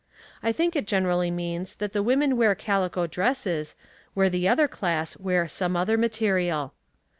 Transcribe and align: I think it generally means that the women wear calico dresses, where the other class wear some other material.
I 0.41 0.51
think 0.51 0.75
it 0.75 0.87
generally 0.87 1.29
means 1.29 1.75
that 1.75 1.93
the 1.93 2.01
women 2.01 2.35
wear 2.35 2.55
calico 2.55 3.05
dresses, 3.05 3.75
where 4.15 4.31
the 4.31 4.47
other 4.47 4.67
class 4.67 5.15
wear 5.17 5.47
some 5.47 5.75
other 5.75 5.95
material. 5.95 6.73